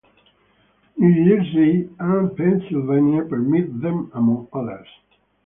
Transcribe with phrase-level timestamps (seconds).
[0.97, 1.13] New
[1.43, 4.87] Jersey and Pennsylvania permit them, among others.